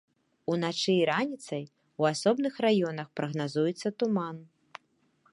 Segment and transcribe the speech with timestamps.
[0.51, 1.63] Уначы і раніцай
[2.03, 4.37] у асобных раёнах прагназуецца туман.